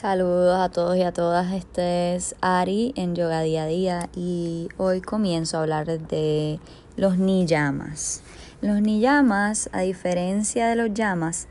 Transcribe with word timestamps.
Saludos 0.00 0.58
a 0.58 0.70
todos 0.70 0.96
y 0.96 1.02
a 1.02 1.12
todas, 1.12 1.52
este 1.52 2.14
es 2.14 2.34
Ari 2.40 2.94
en 2.96 3.14
Yoga 3.14 3.42
Día 3.42 3.64
a 3.64 3.66
Día 3.66 4.08
y 4.16 4.70
hoy 4.78 5.02
comienzo 5.02 5.58
a 5.58 5.60
hablar 5.60 5.86
de 6.00 6.58
los 6.96 7.18
niyamas. 7.18 8.22
Los 8.62 8.80
niyamas, 8.80 9.68
a 9.74 9.80
diferencia 9.80 10.68
de 10.68 10.76
los 10.76 10.94
yamas, 10.94 11.48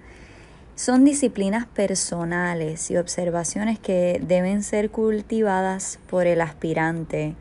son 0.73 1.05
disciplinas 1.05 1.67
personales 1.67 2.89
y 2.89 2.97
observaciones 2.97 3.77
que 3.77 4.19
deben 4.25 4.63
ser 4.63 4.89
cultivadas 4.89 5.99
por 6.09 6.25
el 6.25 6.41
aspirante 6.41 7.35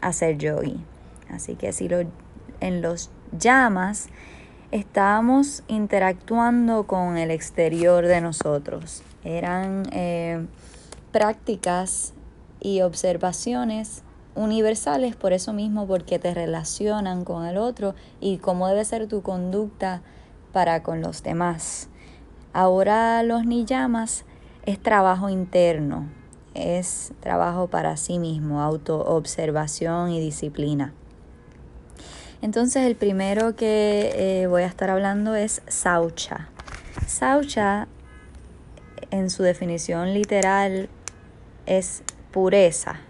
a 0.00 0.14
ser 0.14 0.38
yogi. 0.38 0.82
Así 1.28 1.56
que 1.56 1.74
si 1.74 1.90
lo, 1.90 1.98
en 2.60 2.80
los 2.80 3.10
yamas 3.38 4.08
estábamos 4.70 5.62
interactuando 5.68 6.86
con 6.86 7.16
el 7.16 7.30
exterior 7.30 8.06
de 8.06 8.20
nosotros 8.20 9.02
eran 9.24 9.84
eh, 9.92 10.46
prácticas 11.12 12.14
y 12.60 12.82
observaciones 12.82 14.02
universales 14.34 15.16
por 15.16 15.32
eso 15.32 15.52
mismo, 15.52 15.86
porque 15.86 16.18
te 16.18 16.32
relacionan 16.32 17.24
con 17.24 17.44
el 17.44 17.56
otro 17.56 17.94
y 18.20 18.38
cómo 18.38 18.68
debe 18.68 18.84
ser 18.84 19.08
tu 19.08 19.22
conducta 19.22 20.02
para 20.52 20.82
con 20.82 21.00
los 21.00 21.22
demás. 21.22 21.88
Ahora 22.52 23.22
los 23.22 23.44
niyamas 23.44 24.24
es 24.64 24.80
trabajo 24.80 25.28
interno, 25.28 26.06
es 26.54 27.12
trabajo 27.20 27.66
para 27.66 27.96
sí 27.96 28.18
mismo, 28.18 28.62
autoobservación 28.62 30.10
y 30.10 30.20
disciplina. 30.20 30.94
Entonces 32.40 32.86
el 32.86 32.94
primero 32.94 33.56
que 33.56 34.12
eh, 34.14 34.46
voy 34.46 34.62
a 34.62 34.66
estar 34.66 34.90
hablando 34.90 35.34
es 35.34 35.62
Saucha. 35.66 36.48
Saucha 37.06 37.88
en 39.10 39.30
su 39.30 39.42
definición 39.42 40.14
literal 40.14 40.88
es 41.66 42.02
pureza. 42.30 43.00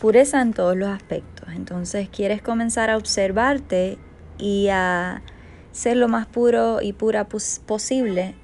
Pureza 0.00 0.42
en 0.42 0.52
todos 0.52 0.76
los 0.76 0.88
aspectos. 0.88 1.48
Entonces 1.54 2.08
quieres 2.08 2.42
comenzar 2.42 2.90
a 2.90 2.96
observarte 2.96 3.98
y 4.38 4.68
a 4.68 5.22
ser 5.72 5.96
lo 5.96 6.08
más 6.08 6.26
puro 6.26 6.82
y 6.82 6.92
pura 6.92 7.26
posible 7.28 8.34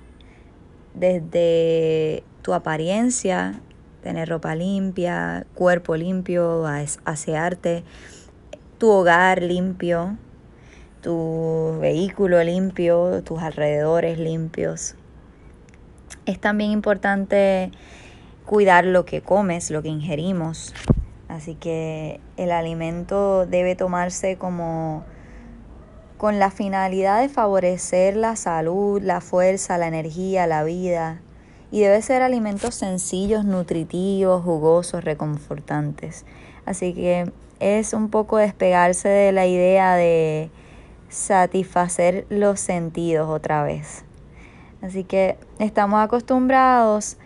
desde 0.95 2.25
tu 2.43 2.55
apariencia, 2.55 3.61
tener 4.03 4.29
ropa 4.29 4.55
limpia, 4.55 5.47
cuerpo 5.55 5.97
limpio, 5.97 6.67
asearte, 7.05 7.85
tu 8.79 8.91
hogar 8.91 9.43
limpio, 9.43 10.17
tu 11.03 11.79
vehículo 11.81 12.43
limpio, 12.43 13.23
tus 13.25 13.43
alrededores 13.43 14.19
limpios, 14.19 14.95
es 16.27 16.41
también 16.41 16.71
importante 16.71 17.71
cuidar 18.47 18.85
lo 18.85 19.05
que 19.05 19.21
comes, 19.21 19.71
lo 19.71 19.83
que 19.83 19.89
ingerimos. 19.89 20.75
Así 21.29 21.55
que 21.55 22.21
el 22.37 22.51
alimento 22.51 23.47
debe 23.47 23.77
tomarse 23.77 24.37
como 24.37 25.05
con 26.17 26.39
la 26.39 26.51
finalidad 26.51 27.21
de 27.21 27.29
favorecer 27.29 28.17
la 28.17 28.37
salud, 28.37 29.01
la 29.03 29.21
fuerza, 29.21 29.79
la 29.79 29.87
energía, 29.87 30.47
la 30.47 30.65
vida. 30.65 31.21
Y 31.71 31.81
debe 31.81 32.01
ser 32.01 32.23
alimentos 32.23 32.75
sencillos, 32.75 33.45
nutritivos, 33.45 34.43
jugosos, 34.43 35.05
reconfortantes. 35.05 36.25
Así 36.65 36.95
que 36.95 37.31
es 37.61 37.93
un 37.93 38.09
poco 38.11 38.37
despegarse 38.37 39.09
de 39.09 39.33
la 39.33 39.47
idea 39.47 39.95
de 39.95 40.51
satisfacer 41.09 42.27
los 42.29 42.61
sentidos 42.61 43.29
otra 43.29 43.63
vez. 43.63 44.05
Así 44.83 45.05
que 45.05 45.37
estamos 45.59 46.01
acostumbrados 46.01 47.17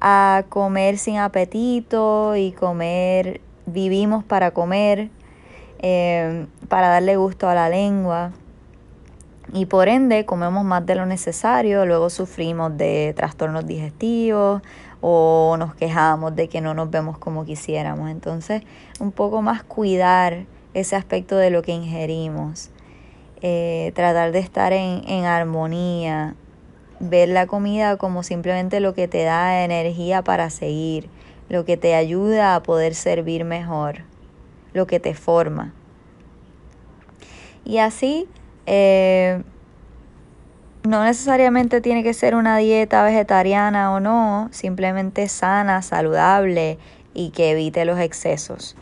a 0.00 0.44
comer 0.48 0.98
sin 0.98 1.18
apetito 1.18 2.36
y 2.36 2.52
comer, 2.52 3.40
vivimos 3.66 4.24
para 4.24 4.52
comer, 4.52 5.10
eh, 5.80 6.46
para 6.68 6.88
darle 6.88 7.16
gusto 7.16 7.48
a 7.48 7.54
la 7.54 7.68
lengua. 7.68 8.32
Y 9.52 9.66
por 9.66 9.88
ende 9.88 10.24
comemos 10.24 10.64
más 10.64 10.86
de 10.86 10.94
lo 10.94 11.04
necesario, 11.04 11.84
luego 11.84 12.08
sufrimos 12.08 12.76
de 12.76 13.12
trastornos 13.14 13.66
digestivos 13.66 14.62
o 15.06 15.56
nos 15.58 15.74
quejamos 15.74 16.34
de 16.34 16.48
que 16.48 16.62
no 16.62 16.72
nos 16.72 16.90
vemos 16.90 17.18
como 17.18 17.44
quisiéramos. 17.44 18.08
Entonces, 18.08 18.62
un 19.00 19.12
poco 19.12 19.42
más 19.42 19.62
cuidar 19.62 20.46
ese 20.72 20.96
aspecto 20.96 21.36
de 21.36 21.50
lo 21.50 21.60
que 21.60 21.72
ingerimos, 21.72 22.70
eh, 23.42 23.92
tratar 23.94 24.32
de 24.32 24.38
estar 24.38 24.72
en, 24.72 25.06
en 25.06 25.26
armonía, 25.26 26.36
ver 27.00 27.28
la 27.28 27.46
comida 27.46 27.98
como 27.98 28.22
simplemente 28.22 28.80
lo 28.80 28.94
que 28.94 29.06
te 29.06 29.24
da 29.24 29.62
energía 29.62 30.22
para 30.22 30.48
seguir, 30.48 31.10
lo 31.50 31.66
que 31.66 31.76
te 31.76 31.94
ayuda 31.94 32.54
a 32.54 32.62
poder 32.62 32.94
servir 32.94 33.44
mejor, 33.44 34.04
lo 34.72 34.86
que 34.86 35.00
te 35.00 35.12
forma. 35.12 35.74
Y 37.62 37.76
así, 37.76 38.26
eh, 38.64 39.42
no 40.84 41.02
necesariamente 41.02 41.80
tiene 41.80 42.02
que 42.02 42.12
ser 42.12 42.34
una 42.34 42.58
dieta 42.58 43.02
vegetariana 43.02 43.92
o 43.94 44.00
no, 44.00 44.48
simplemente 44.52 45.28
sana, 45.28 45.80
saludable 45.80 46.78
y 47.14 47.30
que 47.30 47.52
evite 47.52 47.84
los 47.86 47.98
excesos. 47.98 48.76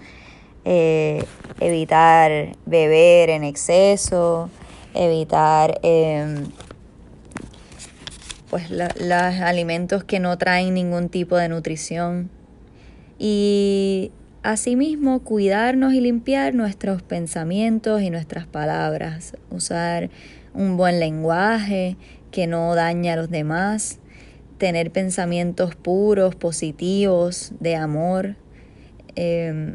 Eh, 0.64 1.24
evitar 1.60 2.56
beber 2.66 3.30
en 3.30 3.44
exceso, 3.44 4.50
evitar 4.94 5.78
em, 5.82 6.46
pues 8.50 8.70
los 8.70 9.40
alimentos 9.40 10.02
que 10.02 10.18
no 10.18 10.36
traen 10.38 10.74
ningún 10.74 11.08
tipo 11.08 11.36
de 11.36 11.48
nutrición. 11.48 12.30
Y 13.18 14.10
asimismo 14.42 15.20
cuidarnos 15.20 15.94
y 15.94 16.00
limpiar 16.00 16.52
nuestros 16.54 17.00
pensamientos 17.02 18.02
y 18.02 18.10
nuestras 18.10 18.46
palabras, 18.46 19.36
usar 19.50 20.10
un 20.54 20.76
buen 20.76 21.00
lenguaje 21.00 21.96
que 22.30 22.46
no 22.46 22.74
daña 22.74 23.14
a 23.14 23.16
los 23.16 23.30
demás, 23.30 23.98
tener 24.58 24.90
pensamientos 24.90 25.74
puros, 25.74 26.34
positivos, 26.34 27.52
de 27.60 27.76
amor, 27.76 28.36
em, 29.14 29.74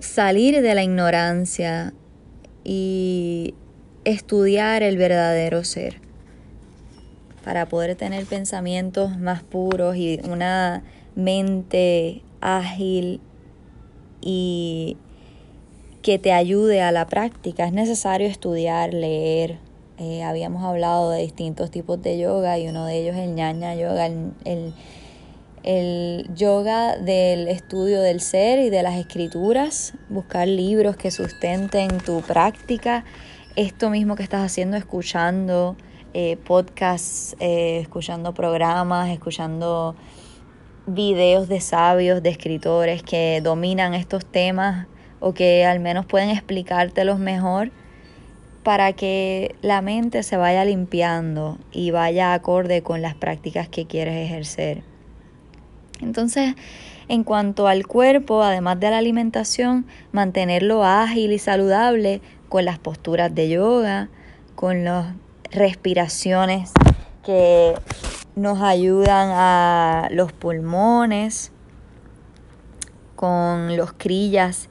salir 0.00 0.62
de 0.62 0.74
la 0.74 0.82
ignorancia 0.82 1.92
y 2.64 3.54
estudiar 4.04 4.82
el 4.82 4.96
verdadero 4.96 5.64
ser. 5.64 6.00
Para 7.44 7.66
poder 7.66 7.94
tener 7.94 8.24
pensamientos 8.26 9.18
más 9.18 9.42
puros 9.42 9.96
y 9.96 10.20
una 10.28 10.82
mente 11.14 12.22
ágil 12.40 13.20
y 14.20 14.96
que 16.02 16.18
te 16.18 16.32
ayude 16.32 16.80
a 16.82 16.92
la 16.92 17.06
práctica. 17.06 17.66
Es 17.66 17.72
necesario 17.72 18.26
estudiar, 18.26 18.94
leer. 18.94 19.58
Eh, 19.98 20.22
habíamos 20.22 20.62
hablado 20.64 21.10
de 21.10 21.22
distintos 21.22 21.70
tipos 21.70 22.00
de 22.00 22.18
yoga 22.18 22.58
y 22.58 22.68
uno 22.68 22.86
de 22.86 22.98
ellos 22.98 23.16
es 23.16 23.22
el 23.22 23.34
ñaña 23.34 23.74
yoga, 23.74 24.06
el, 24.06 24.74
el 25.64 26.30
yoga 26.34 26.96
del 26.96 27.48
estudio 27.48 28.00
del 28.00 28.20
ser 28.20 28.60
y 28.60 28.70
de 28.70 28.82
las 28.82 28.96
escrituras, 28.96 29.94
buscar 30.08 30.46
libros 30.46 30.96
que 30.96 31.10
sustenten 31.10 31.98
tu 31.98 32.20
práctica 32.20 33.04
esto 33.58 33.90
mismo 33.90 34.14
que 34.14 34.22
estás 34.22 34.42
haciendo, 34.46 34.76
escuchando 34.76 35.76
eh, 36.14 36.36
podcasts, 36.36 37.34
eh, 37.40 37.80
escuchando 37.80 38.32
programas, 38.32 39.10
escuchando 39.10 39.96
videos 40.86 41.48
de 41.48 41.60
sabios, 41.60 42.22
de 42.22 42.30
escritores 42.30 43.02
que 43.02 43.40
dominan 43.42 43.94
estos 43.94 44.24
temas 44.24 44.86
o 45.20 45.34
que 45.34 45.64
al 45.64 45.80
menos 45.80 46.06
pueden 46.06 46.30
explicártelos 46.30 47.18
mejor 47.18 47.70
para 48.62 48.92
que 48.92 49.54
la 49.62 49.80
mente 49.80 50.22
se 50.22 50.36
vaya 50.36 50.64
limpiando 50.64 51.58
y 51.72 51.90
vaya 51.90 52.34
acorde 52.34 52.82
con 52.82 53.02
las 53.02 53.14
prácticas 53.14 53.68
que 53.68 53.86
quieres 53.86 54.16
ejercer. 54.16 54.82
Entonces, 56.00 56.54
en 57.08 57.24
cuanto 57.24 57.66
al 57.66 57.86
cuerpo, 57.86 58.42
además 58.42 58.78
de 58.78 58.90
la 58.90 58.98
alimentación, 58.98 59.86
mantenerlo 60.12 60.84
ágil 60.84 61.32
y 61.32 61.38
saludable 61.38 62.20
con 62.48 62.64
las 62.64 62.78
posturas 62.78 63.34
de 63.34 63.48
yoga, 63.48 64.08
con 64.54 64.84
las 64.84 65.14
respiraciones 65.50 66.72
que 67.24 67.74
nos 68.36 68.60
ayudan 68.60 69.30
a 69.32 70.08
los 70.10 70.32
pulmones, 70.32 71.52
con 73.16 73.76
los 73.76 73.92
crillas 73.92 74.68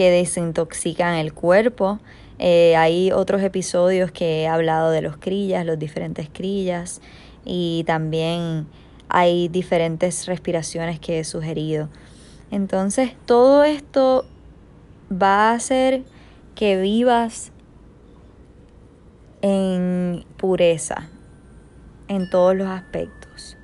que 0.00 0.10
desintoxican 0.10 1.16
el 1.16 1.34
cuerpo. 1.34 1.98
Eh, 2.38 2.74
hay 2.74 3.12
otros 3.12 3.42
episodios 3.42 4.10
que 4.10 4.40
he 4.40 4.48
hablado 4.48 4.90
de 4.90 5.02
los 5.02 5.18
crillas, 5.18 5.66
los 5.66 5.78
diferentes 5.78 6.30
crillas 6.32 7.02
y 7.44 7.84
también 7.86 8.66
hay 9.10 9.48
diferentes 9.48 10.26
respiraciones 10.26 11.00
que 11.00 11.18
he 11.18 11.24
sugerido. 11.24 11.90
Entonces 12.50 13.12
todo 13.26 13.62
esto 13.62 14.24
va 15.12 15.50
a 15.50 15.52
hacer 15.52 16.02
que 16.54 16.80
vivas 16.80 17.52
en 19.42 20.24
pureza, 20.38 21.10
en 22.08 22.30
todos 22.30 22.56
los 22.56 22.68
aspectos. 22.68 23.58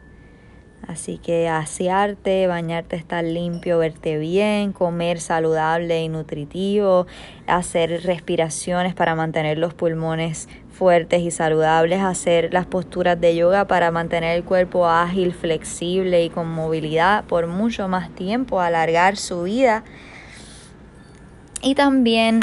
Así 0.89 1.19
que 1.19 1.49
asearte, 1.49 2.47
bañarte, 2.47 2.95
estar 2.95 3.25
limpio, 3.25 3.79
verte 3.79 4.19
bien, 4.19 4.73
comer 4.73 5.21
saludable 5.21 6.01
y 6.01 6.09
nutritivo, 6.09 7.07
hacer 7.49 8.05
respiraciones 8.05 8.95
para 8.95 9.17
mantener 9.17 9.59
los 9.59 9.75
pulmones 9.75 10.49
fuertes 10.71 11.23
y 11.23 11.33
saludables, 11.33 12.01
hacer 12.03 12.53
las 12.53 12.67
posturas 12.67 13.21
de 13.21 13.35
yoga 13.35 13.67
para 13.67 13.91
mantener 13.91 14.37
el 14.37 14.45
cuerpo 14.45 14.87
ágil, 14.87 15.33
flexible 15.33 16.23
y 16.23 16.31
con 16.31 16.49
movilidad 16.49 17.25
por 17.25 17.49
mucho 17.49 17.89
más 17.89 18.15
tiempo, 18.15 18.61
alargar 18.61 19.17
su 19.17 19.43
vida. 19.43 19.83
Y 21.63 21.75
también 21.75 22.41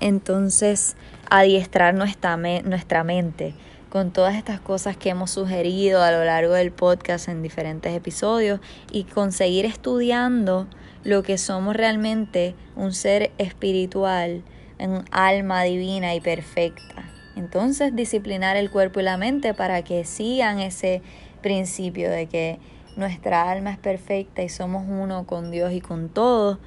entonces 0.00 0.96
adiestrar 1.28 1.94
nuestra, 1.94 2.36
nuestra 2.36 3.04
mente 3.04 3.54
con 3.92 4.10
todas 4.10 4.36
estas 4.36 4.58
cosas 4.58 4.96
que 4.96 5.10
hemos 5.10 5.30
sugerido 5.30 6.02
a 6.02 6.10
lo 6.10 6.24
largo 6.24 6.54
del 6.54 6.72
podcast 6.72 7.28
en 7.28 7.42
diferentes 7.42 7.94
episodios 7.94 8.58
y 8.90 9.04
conseguir 9.04 9.66
estudiando 9.66 10.66
lo 11.04 11.22
que 11.22 11.36
somos 11.36 11.76
realmente 11.76 12.54
un 12.74 12.94
ser 12.94 13.32
espiritual, 13.36 14.44
un 14.78 15.04
alma 15.10 15.62
divina 15.64 16.14
y 16.14 16.22
perfecta. 16.22 17.04
Entonces 17.36 17.94
disciplinar 17.94 18.56
el 18.56 18.70
cuerpo 18.70 19.00
y 19.00 19.02
la 19.02 19.18
mente 19.18 19.52
para 19.52 19.82
que 19.82 20.06
sigan 20.06 20.58
ese 20.58 21.02
principio 21.42 22.10
de 22.10 22.28
que 22.28 22.58
nuestra 22.96 23.50
alma 23.50 23.72
es 23.72 23.78
perfecta 23.78 24.42
y 24.42 24.48
somos 24.48 24.86
uno 24.88 25.26
con 25.26 25.50
Dios 25.50 25.70
y 25.70 25.82
con 25.82 26.08
todo 26.08 26.58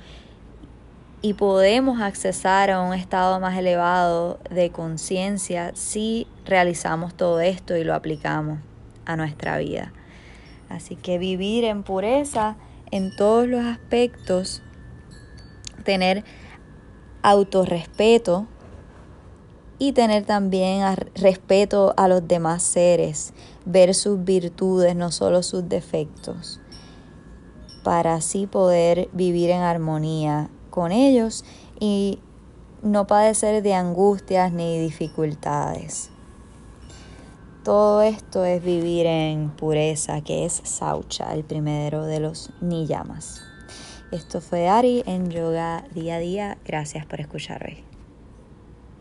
y 1.23 1.33
podemos 1.33 2.01
accesar 2.01 2.69
a 2.69 2.81
un 2.81 2.93
estado 2.93 3.39
más 3.39 3.57
elevado 3.57 4.39
de 4.51 4.69
conciencia 4.69 5.71
si 5.73 6.27
realizamos 6.45 7.15
todo 7.15 7.39
esto 7.39 7.75
y 7.75 7.83
lo 7.83 7.93
aplicamos 7.93 8.59
a 9.05 9.15
nuestra 9.15 9.57
vida. 9.57 9.91
Así 10.69 10.95
que 10.95 11.17
vivir 11.17 11.63
en 11.63 11.83
pureza 11.83 12.57
en 12.91 13.15
todos 13.15 13.47
los 13.47 13.63
aspectos, 13.63 14.61
tener 15.83 16.23
autorrespeto 17.21 18.47
y 19.77 19.91
tener 19.91 20.25
también 20.25 20.95
respeto 21.15 21.93
a 21.97 22.07
los 22.07 22.27
demás 22.27 22.63
seres, 22.63 23.33
ver 23.65 23.93
sus 23.93 24.23
virtudes, 24.23 24.95
no 24.95 25.11
solo 25.11 25.43
sus 25.43 25.67
defectos, 25.67 26.61
para 27.83 28.15
así 28.15 28.47
poder 28.47 29.09
vivir 29.11 29.49
en 29.49 29.61
armonía 29.61 30.49
con 30.69 30.91
ellos 30.91 31.43
y 31.79 32.19
no 32.81 33.07
padecer 33.07 33.63
de 33.63 33.73
angustias 33.73 34.53
ni 34.53 34.79
dificultades. 34.79 36.11
Todo 37.65 38.03
esto 38.03 38.45
es 38.45 38.63
vivir 38.63 39.07
en 39.07 39.49
pureza, 39.49 40.21
que 40.21 40.45
es 40.45 40.61
Saucha, 40.63 41.33
el 41.33 41.43
primero 41.43 42.05
de 42.05 42.19
los 42.19 42.51
niyamas. 42.61 43.41
Esto 44.11 44.39
fue 44.39 44.67
Ari 44.67 45.01
en 45.07 45.31
Yoga 45.31 45.83
Día 45.91 46.17
a 46.17 46.19
Día. 46.19 46.57
Gracias 46.63 47.07
por 47.07 47.21
escuchar 47.21 47.65
hoy. 47.67 47.94